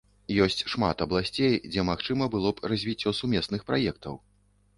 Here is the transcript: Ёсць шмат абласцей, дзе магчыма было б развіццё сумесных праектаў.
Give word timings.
Ёсць 0.43 0.63
шмат 0.75 1.03
абласцей, 1.05 1.53
дзе 1.71 1.85
магчыма 1.91 2.29
было 2.37 2.53
б 2.55 2.71
развіццё 2.73 3.15
сумесных 3.21 3.61
праектаў. 3.71 4.19